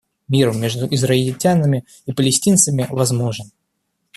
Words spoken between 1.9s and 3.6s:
и палестинцами возможен.